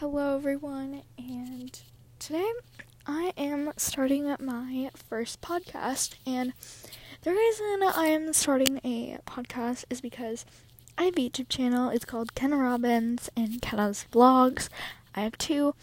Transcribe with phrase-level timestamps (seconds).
[0.00, 1.82] Hello, everyone, and
[2.20, 2.48] today
[3.04, 6.14] I am starting my first podcast.
[6.24, 6.52] And
[7.22, 10.46] the reason I am starting a podcast is because
[10.96, 11.90] I have a YouTube channel.
[11.90, 14.68] It's called Ken Robbins and Kenna's Vlogs.
[15.16, 15.74] I have two,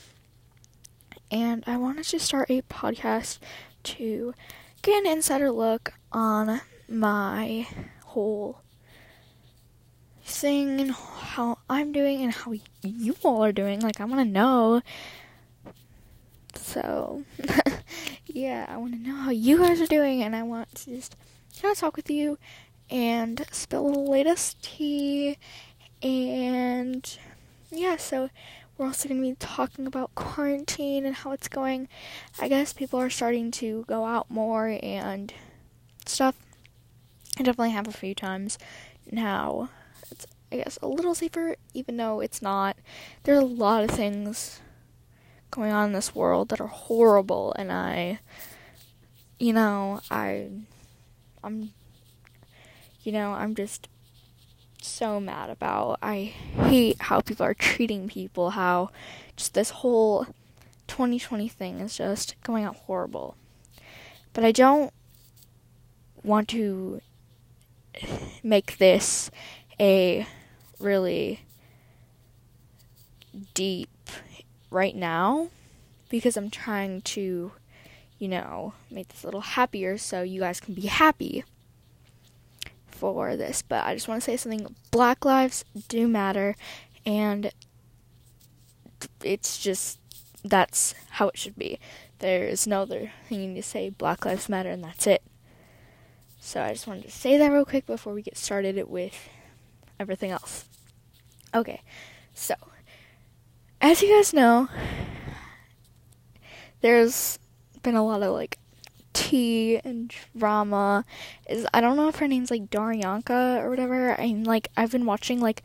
[1.30, 3.40] and I wanted to start a podcast
[3.84, 4.34] to
[4.82, 7.68] get an insider look on my
[8.06, 8.62] whole
[10.36, 12.54] thing and how I'm doing and how
[12.84, 13.80] you all are doing.
[13.80, 14.82] Like, I want to know.
[16.56, 17.24] So,
[18.26, 21.16] yeah, I want to know how you guys are doing, and I want to just
[21.62, 22.38] kind of talk with you
[22.90, 25.38] and spill the latest tea.
[26.02, 27.18] And,
[27.72, 28.30] yeah, so
[28.78, 31.88] we're also going to be talking about quarantine and how it's going.
[32.40, 35.34] I guess people are starting to go out more and
[36.06, 36.36] stuff.
[37.38, 38.58] I definitely have a few times
[39.12, 39.70] now
[40.52, 42.78] I guess, a little safer, even though it's not.
[43.24, 44.62] There's a lot of things
[45.52, 48.20] going on in this world that are horrible, and I,
[49.40, 50.50] you know, I,
[51.44, 51.72] I'm,
[53.04, 53.88] you know, I'm just
[54.82, 56.00] so mad about.
[56.02, 58.92] I hate how people are treating people, how
[59.36, 60.28] just this whole
[60.88, 63.36] 2020 thing is just going out horrible.
[64.34, 64.94] But I don't
[66.24, 67.02] want to
[68.44, 69.32] make this
[69.80, 70.28] a
[70.80, 71.42] really
[73.54, 73.90] deep
[74.70, 75.50] right now
[76.10, 77.52] because I'm trying to,
[78.20, 81.44] you know, make this a little happier so you guys can be happy
[82.88, 83.62] for this.
[83.62, 86.56] But I just want to say something Black lives do matter,
[87.06, 87.52] and
[89.24, 90.00] it's just
[90.44, 91.80] that's how it should be.
[92.20, 93.90] There is no other thing you need to say.
[93.90, 95.24] Black lives matter, and that's it.
[96.40, 99.30] So I just wanted to say that real quick before we get started with
[100.00, 100.66] everything else.
[101.54, 101.82] Okay,
[102.34, 102.56] so
[103.82, 104.68] as you guys know,
[106.82, 107.40] there's
[107.84, 108.58] been a lot of like
[109.14, 111.06] tea and drama.
[111.50, 114.20] Is I don't know if her name's like Daryanka or whatever.
[114.20, 115.64] I'm like I've been watching like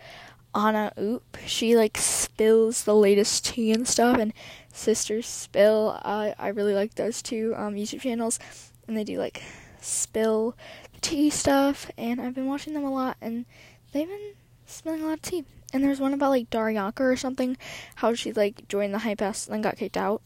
[0.55, 1.37] Anna Oop.
[1.47, 4.33] She like spills the latest tea and stuff, and
[4.73, 5.99] Sisters Spill.
[6.03, 8.39] I I really like those two um YouTube channels,
[8.87, 9.43] and they do like
[9.81, 10.57] spill
[11.01, 13.47] tea stuff, and I've been watching them a lot, and
[13.93, 14.33] they've been
[14.67, 15.45] spilling a lot of tea.
[15.73, 17.57] And there's one about like Daryanka or something,
[17.97, 20.23] how she like joined the Hype House and then got kicked out.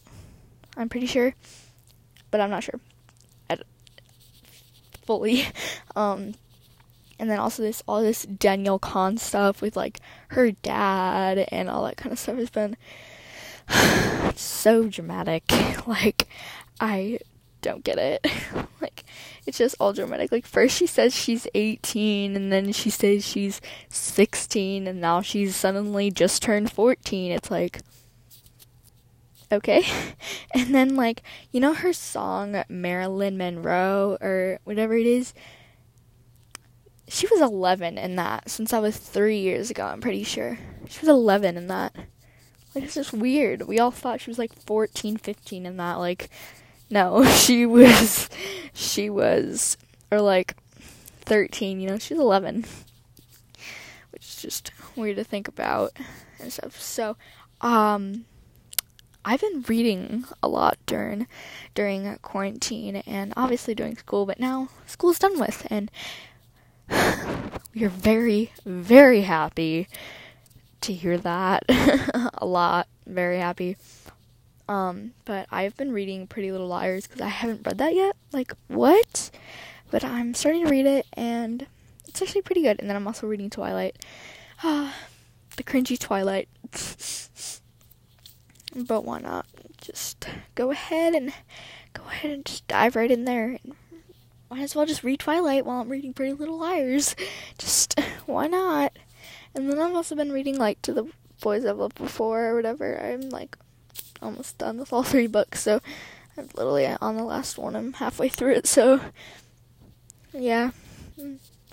[0.76, 1.34] I'm pretty sure,
[2.30, 2.80] but I'm not sure.
[3.50, 3.58] I
[5.02, 5.46] fully.
[5.96, 6.34] Um,
[7.20, 11.84] and then also this all this Danielle Cohn stuff with like her dad and all
[11.84, 12.76] that kind of stuff has been
[14.34, 15.44] so dramatic.
[15.86, 16.28] Like
[16.80, 17.18] I
[17.60, 18.26] don't get it.
[19.46, 20.32] it's just all dramatic.
[20.32, 25.54] Like first she says she's 18 and then she says she's 16 and now she's
[25.54, 27.32] suddenly just turned 14.
[27.32, 27.80] It's like
[29.52, 29.84] okay.
[30.54, 31.22] and then like
[31.52, 35.34] you know her song Marilyn Monroe or whatever it is
[37.06, 40.58] she was 11 in that since I was 3 years ago, I'm pretty sure.
[40.88, 41.94] She was 11 in that.
[42.74, 43.68] Like it's just weird.
[43.68, 46.30] We all thought she was like 14, 15 in that like
[46.90, 48.28] no, she was
[48.72, 49.76] she was
[50.10, 50.56] or like
[51.22, 52.64] 13, you know, she's 11.
[54.10, 55.92] Which is just weird to think about
[56.38, 56.80] and stuff.
[56.80, 57.16] So,
[57.60, 58.26] um
[59.26, 61.26] I've been reading a lot during
[61.74, 65.90] during quarantine and obviously during school, but now school's done with and
[67.74, 69.88] we are very very happy
[70.82, 71.64] to hear that.
[72.34, 73.76] a lot, very happy.
[74.68, 78.16] Um, but I've been reading Pretty Little Liars because I haven't read that yet.
[78.32, 79.30] Like, what?
[79.90, 81.66] But I'm starting to read it, and
[82.08, 82.80] it's actually pretty good.
[82.80, 83.96] And then I'm also reading Twilight.
[84.62, 84.94] Ah,
[85.56, 86.48] the cringy Twilight.
[88.74, 89.46] but why not?
[89.80, 91.32] Just go ahead and
[91.92, 93.58] go ahead and just dive right in there.
[94.50, 97.16] Might as well just read Twilight while I'm reading Pretty Little Liars.
[97.58, 98.92] Just why not?
[99.54, 101.10] And then I've also been reading like to the
[101.40, 102.96] boys I've loved before or whatever.
[102.96, 103.56] I'm like
[104.24, 105.80] almost done with all three books, so
[106.36, 107.76] I'm literally on the last one.
[107.76, 109.00] I'm halfway through it, so
[110.32, 110.70] yeah,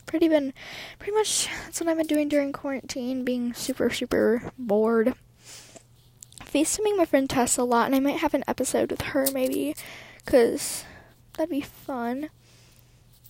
[0.05, 0.53] pretty been
[0.99, 5.15] pretty much that's what I've been doing during quarantine, being super super bored.
[6.43, 9.75] FaceTiming my friend Tess a lot, and I might have an episode with her maybe,
[10.25, 10.83] cause
[11.33, 12.29] that'd be fun.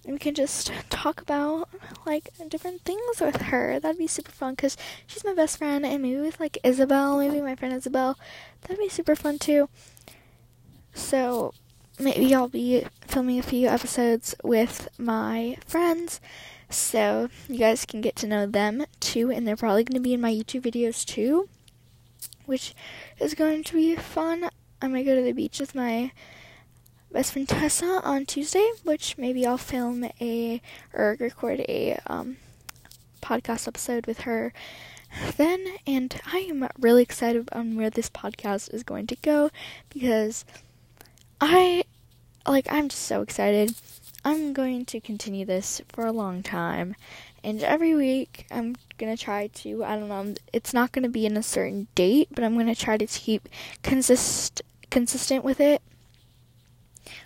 [0.06, 1.70] We can just talk about
[2.06, 3.80] like different things with her.
[3.80, 4.76] That'd be super fun because
[5.06, 8.18] she's my best friend, and maybe with like Isabel, maybe my friend Isabel,
[8.62, 9.70] that'd be super fun too.
[10.94, 11.54] So
[12.00, 16.20] maybe I'll be filming a few episodes with my friends,
[16.70, 20.14] so you guys can get to know them too, and they're probably going to be
[20.14, 21.48] in my YouTube videos too,
[22.46, 22.74] which
[23.20, 24.50] is going to be fun.
[24.82, 26.12] I might go to the beach with my
[27.12, 30.62] best friend Tessa on Tuesday, which maybe I'll film a
[30.94, 32.38] or record a um,
[33.22, 34.54] podcast episode with her
[35.38, 35.66] then.
[35.86, 39.50] And I am really excited on where this podcast is going to go
[39.90, 40.46] because
[41.40, 41.84] I
[42.48, 43.76] like I'm just so excited.
[44.24, 46.96] I'm going to continue this for a long time.
[47.44, 51.10] And every week I'm going to try to, I don't know, it's not going to
[51.10, 53.50] be in a certain date, but I'm going to try to keep
[53.82, 54.62] consist
[54.92, 55.82] consistent with it.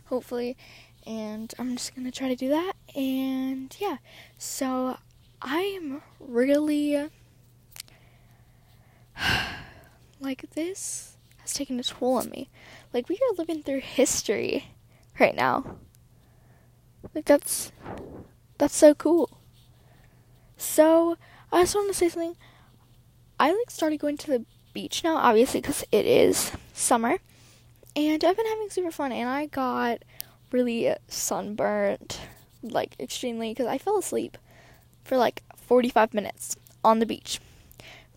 [0.06, 0.58] Hopefully.
[1.06, 2.74] And I'm just to try to do that.
[2.96, 3.98] And yeah.
[4.38, 4.98] So
[5.42, 7.10] I am really
[10.20, 12.50] like this has taken a toll on me.
[12.94, 14.68] Like we are living through history
[15.20, 15.78] right now.
[17.14, 17.72] Like that's
[18.58, 19.38] that's so cool.
[20.58, 21.18] So
[21.52, 22.36] I just want to say something.
[23.40, 27.18] I like started going to the beach now, obviously, because it is summer,
[27.96, 29.12] and I've been having super fun.
[29.12, 30.04] And I got
[30.52, 32.20] really sunburnt,
[32.62, 34.38] like extremely, because I fell asleep
[35.04, 37.40] for like 45 minutes on the beach,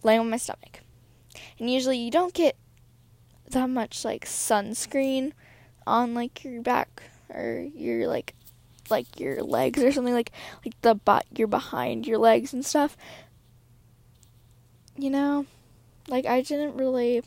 [0.03, 0.81] laying on my stomach.
[1.59, 2.57] And usually you don't get
[3.51, 5.33] that much like sunscreen
[5.87, 8.35] on like your back or your like
[8.91, 10.33] like your legs or something like
[10.65, 12.97] like the butt you're behind your legs and stuff
[14.97, 15.47] you know
[16.09, 17.23] like i didn't really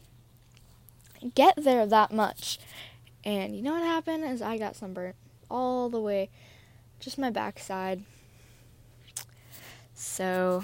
[1.36, 2.60] get there that much.
[3.24, 4.24] And you know what happened?
[4.24, 5.16] Is i got sunburnt
[5.50, 6.30] all the way
[7.00, 8.04] just my backside.
[9.94, 10.64] So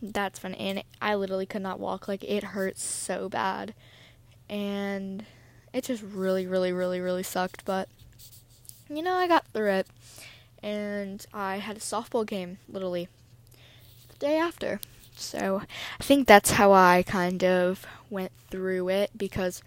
[0.00, 2.08] that's fun and i literally could not walk.
[2.08, 3.74] Like it hurts so bad.
[4.48, 5.24] And
[5.72, 7.64] it just really really really really sucked.
[7.64, 7.88] But
[8.88, 9.86] you know i got through it.
[10.62, 13.08] And I had a softball game literally
[14.10, 14.80] the day after.
[15.14, 15.62] So
[15.98, 19.62] I think that's how I kind of went through it because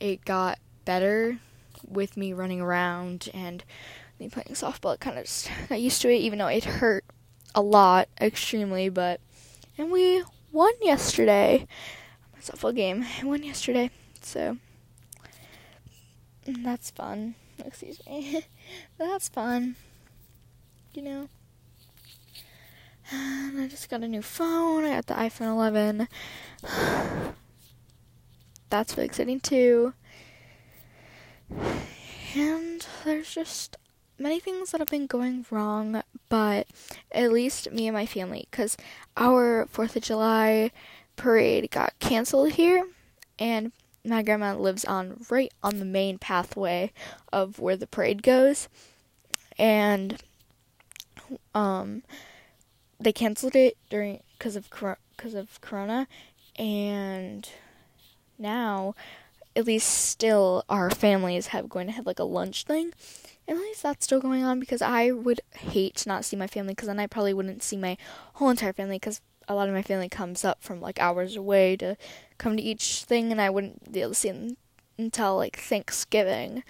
[0.00, 1.38] it got better
[1.86, 3.64] with me running around and
[4.18, 4.94] me playing softball.
[4.94, 7.04] It kind of just got used to it, even though it hurt
[7.54, 8.88] a lot, extremely.
[8.88, 9.20] But
[9.76, 11.66] and we won yesterday.
[12.32, 13.04] My softball game.
[13.20, 14.58] I won yesterday, so
[16.46, 17.34] mm, that's fun.
[17.58, 18.44] Excuse me.
[18.98, 19.76] that's fun
[20.94, 21.28] you know.
[23.12, 24.84] And I just got a new phone.
[24.84, 26.08] I got the iPhone 11.
[28.74, 29.94] That's really exciting too.
[32.34, 33.76] And there's just
[34.18, 36.66] many things that have been going wrong, but
[37.12, 38.76] at least me and my family, because
[39.16, 40.72] our 4th of July
[41.14, 42.88] parade got canceled here,
[43.38, 43.70] and
[44.04, 46.90] my grandma lives on right on the main pathway
[47.32, 48.68] of where the parade goes.
[49.56, 50.20] And
[51.54, 52.02] um,
[52.98, 54.68] they canceled it during because of
[55.16, 56.08] because of Corona,
[56.56, 57.48] and
[58.38, 58.94] now
[59.56, 62.92] at least still our families have going to have like a lunch thing.
[63.46, 66.72] At least that's still going on because I would hate to not see my family
[66.72, 67.96] because then I probably wouldn't see my
[68.34, 71.76] whole entire family because a lot of my family comes up from like hours away
[71.76, 71.96] to
[72.38, 74.56] come to each thing and I wouldn't be able to see them
[74.98, 76.64] until like Thanksgiving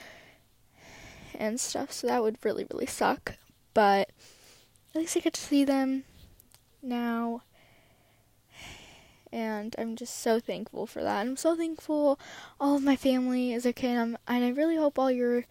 [1.35, 1.93] and stuff.
[1.93, 3.37] So that would really, really suck.
[3.73, 4.11] But
[4.95, 6.05] at least I get to see them
[6.83, 7.43] now.
[9.35, 11.27] And I'm just so thankful for that.
[11.27, 12.21] I'm so thankful
[12.61, 15.45] all of my family is okay and, I'm, and I really hope all your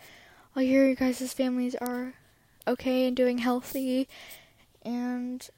[0.56, 2.14] all your guys' families are
[2.66, 4.08] okay and doing healthy
[4.84, 5.50] and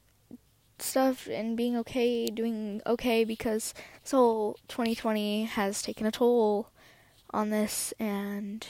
[0.79, 6.69] stuff and being okay, doing okay because this whole 2020 has taken a toll
[7.31, 8.65] on this and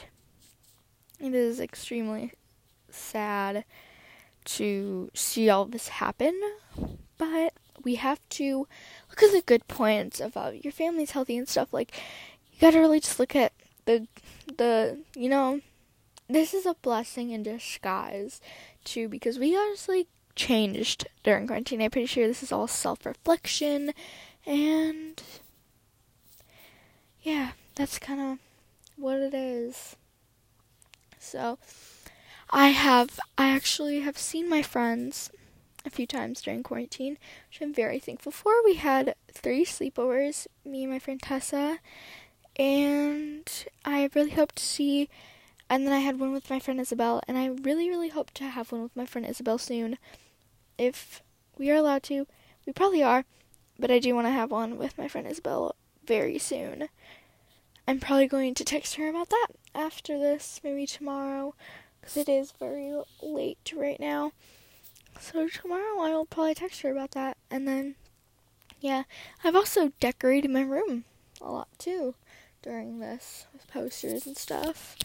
[1.22, 2.34] it is extremely
[2.90, 3.64] sad
[4.44, 6.38] to see all this happen,
[7.18, 8.67] but we have to
[9.10, 11.74] look at the good points about uh, your family's healthy and stuff.
[11.74, 11.94] Like
[12.51, 13.53] you gotta really just look at
[13.86, 14.08] the
[14.58, 15.62] the you know
[16.27, 18.41] this is a blessing in disguise
[18.84, 21.82] too because we honestly changed during quarantine.
[21.82, 23.91] I'm pretty sure this is all self reflection
[24.46, 25.22] and
[27.22, 28.38] yeah, that's kind of
[28.98, 29.96] what it is.
[31.20, 31.58] So
[32.51, 35.32] I have I actually have seen my friends
[35.86, 37.18] a few times during quarantine,
[37.50, 38.63] which I'm very thankful for.
[38.63, 41.80] We had three sleepovers, me and my friend Tessa,
[42.58, 45.10] and I really hope to see
[45.68, 48.44] and then I had one with my friend Isabel, and I really, really hope to
[48.44, 49.98] have one with my friend Isabel soon.
[50.77, 51.24] If
[51.58, 52.27] we are allowed to.
[52.65, 53.25] We probably are,
[53.80, 55.75] but I do want to have one with my friend Isabel
[56.06, 56.89] very soon.
[57.88, 61.54] I'm probably going to text her about that after this, maybe tomorrow
[62.00, 64.32] because it is very late right now.
[65.20, 67.96] So tomorrow I will probably text her about that, and then
[68.80, 69.04] yeah,
[69.44, 71.06] I've also decorated my room
[71.42, 72.16] a lot too
[72.62, 74.96] during this with posters and stuff.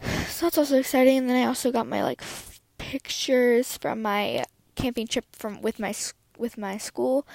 [0.26, 1.18] So that's also exciting.
[1.18, 4.44] And then I also got my like f- pictures from my
[4.74, 5.94] camping trip from with my
[6.36, 7.26] with my school,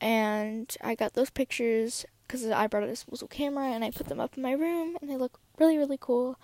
[0.00, 4.20] and I got those pictures because I brought a disposable camera and I put them
[4.20, 6.38] up in my room, and they look really really cool.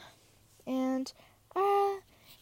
[0.67, 1.12] And
[1.55, 1.97] uh,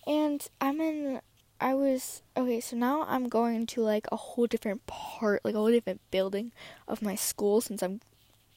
[0.06, 1.20] and I'm in.
[1.60, 2.60] I was okay.
[2.60, 6.52] So now I'm going to like a whole different part, like a whole different building
[6.86, 8.00] of my school since I'm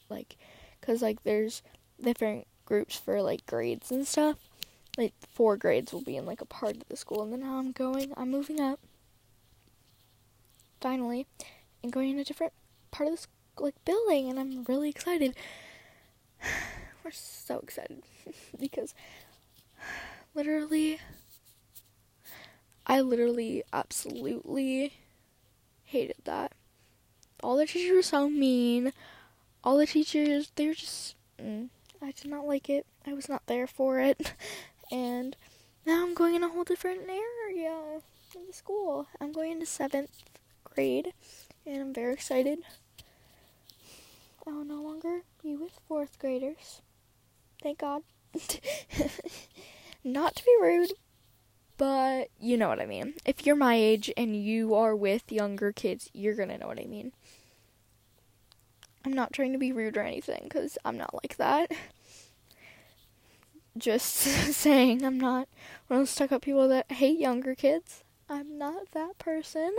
[0.08, 0.36] like,
[0.80, 1.62] cause like there's
[2.00, 4.36] different groups for like grades and stuff
[4.98, 7.58] like four grades will be in like a part of the school and then now
[7.58, 8.78] I'm going I'm moving up
[10.80, 11.26] finally
[11.82, 12.52] and going in a different
[12.90, 13.28] part of this
[13.58, 15.34] like building and I'm really excited.
[17.04, 18.02] We're so excited
[18.58, 18.94] because
[20.34, 20.98] literally
[22.86, 24.94] I literally absolutely
[25.84, 26.52] hated that.
[27.42, 28.92] All the teachers were so mean.
[29.64, 31.14] All the teachers, they were just.
[31.40, 31.68] Mm,
[32.00, 32.86] I did not like it.
[33.06, 34.34] I was not there for it.
[34.92, 35.36] and
[35.86, 38.00] now I'm going in a whole different area
[38.34, 39.06] in the school.
[39.20, 40.22] I'm going into seventh
[40.64, 41.12] grade,
[41.66, 42.60] and I'm very excited.
[44.46, 46.80] I will no longer be with fourth graders.
[47.62, 48.02] Thank God.
[50.04, 50.92] Not to be rude,
[51.82, 53.14] but you know what I mean.
[53.24, 56.84] If you're my age and you are with younger kids, you're gonna know what I
[56.84, 57.10] mean.
[59.04, 61.72] I'm not trying to be rude or anything, because I'm not like that
[63.76, 65.48] just saying I'm not
[65.88, 68.04] one of those stuck up people that hate younger kids.
[68.30, 69.74] I'm not that person.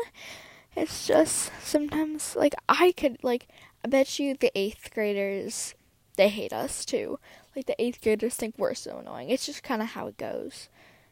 [0.75, 3.48] It's just sometimes like I could like
[3.86, 5.74] I bet you the eighth graders
[6.17, 7.17] they hate us too.
[7.55, 9.29] Like the eighth graders think we're so annoying.
[9.29, 10.67] It's just kind of how it goes,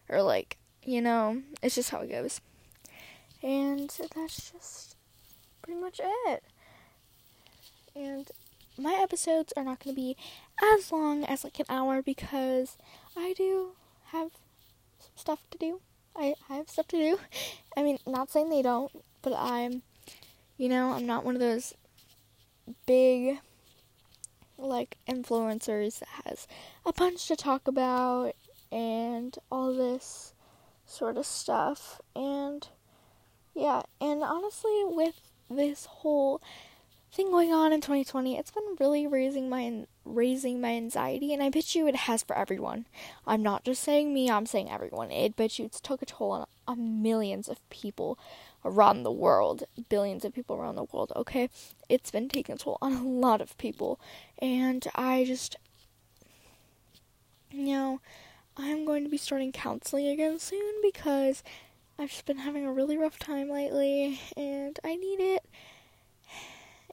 [0.09, 2.41] or like you know, it's just how it goes.
[3.43, 4.95] And that's just
[5.61, 6.43] pretty much it.
[7.95, 8.29] And
[8.77, 10.15] my episodes are not going to be
[10.75, 12.77] as long as like an hour because
[13.17, 13.71] I do
[14.07, 14.31] have
[15.15, 15.81] stuff to do.
[16.15, 17.19] I, I have stuff to do.
[17.77, 19.81] I mean, not saying they don't, but I'm,
[20.57, 21.73] you know, I'm not one of those
[22.85, 23.39] big,
[24.57, 26.47] like, influencers that has
[26.85, 28.35] a bunch to talk about
[28.71, 30.33] and all this
[30.91, 32.01] sort of stuff.
[32.15, 32.67] And,
[33.55, 36.41] yeah, and honestly, with this whole
[37.11, 41.49] thing going on in 2020, it's been really raising my raising my anxiety, and I
[41.49, 42.87] bet you it has for everyone.
[43.27, 45.11] I'm not just saying me; I'm saying everyone.
[45.11, 48.17] It bet you it's took a toll on, on millions of people
[48.63, 51.11] around the world, billions of people around the world.
[51.15, 51.49] Okay,
[51.89, 53.99] it's been taking a toll on a lot of people,
[54.39, 55.57] and I just,
[57.51, 58.01] you know,
[58.57, 61.43] I'm going to be starting counseling again soon because
[61.97, 65.45] I've just been having a really rough time lately, and I need it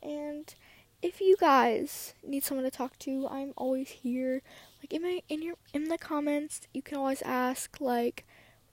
[0.02, 0.54] and
[1.02, 4.42] if you guys need someone to talk to, I'm always here.
[4.82, 8.24] Like in my in your in the comments, you can always ask like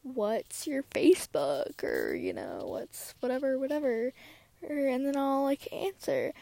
[0.03, 4.11] what's your Facebook or you know, what's whatever whatever
[4.61, 6.33] or and then I'll like answer.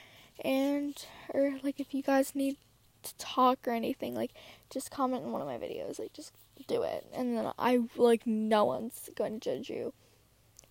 [0.44, 0.96] And
[1.34, 2.58] or like if you guys need
[3.04, 4.32] to talk or anything, like
[4.74, 6.00] just comment in one of my videos.
[6.00, 6.34] Like just
[6.68, 7.06] do it.
[7.14, 9.94] And then I like no one's going to judge you.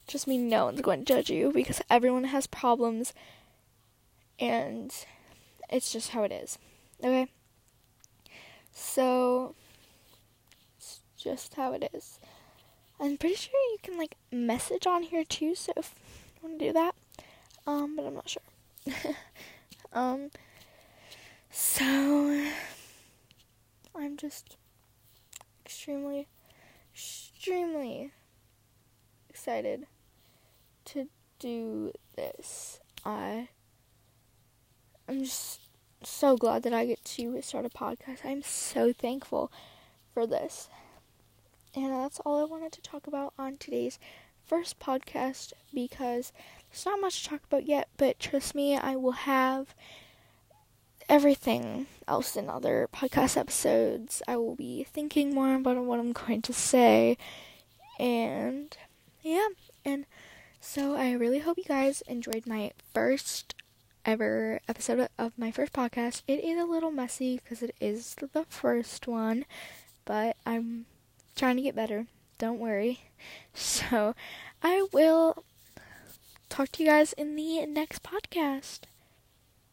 [0.06, 3.14] Just me no one's going to judge you because everyone has problems
[4.38, 4.92] and
[5.70, 6.58] it's just how it is.
[7.02, 7.28] Okay?
[8.72, 9.54] So,
[10.76, 12.18] it's just how it is.
[13.00, 15.94] I'm pretty sure you can like message on here too, so if
[16.36, 16.94] you want to do that,
[17.66, 18.42] um, but I'm not sure.
[19.92, 20.30] um,
[21.50, 22.46] so
[23.94, 24.56] I'm just
[25.64, 26.28] extremely,
[26.94, 28.12] extremely
[29.28, 29.86] excited
[30.86, 31.08] to
[31.38, 32.80] do this.
[33.04, 33.48] I
[35.08, 35.60] I'm just
[36.02, 38.24] so glad that I get to start a podcast.
[38.24, 39.52] I'm so thankful
[40.14, 40.68] for this.
[41.74, 43.98] And that's all I wanted to talk about on today's
[44.44, 46.32] first podcast because
[46.70, 49.74] there's not much to talk about yet, but trust me, I will have
[51.08, 54.20] everything else in other podcast episodes.
[54.28, 57.16] I will be thinking more about what I'm going to say.
[57.98, 58.76] And
[59.22, 59.48] yeah,
[59.82, 60.04] and
[60.60, 63.54] so I really hope you guys enjoyed my first
[64.04, 66.20] ever episode of my first podcast.
[66.28, 69.46] It is a little messy because it is the first one,
[70.04, 70.84] but I'm
[71.34, 72.06] trying to get better.
[72.38, 73.00] Don't worry.
[73.54, 74.16] So,
[74.64, 75.44] I will
[76.48, 78.80] talk to you guys in the next podcast.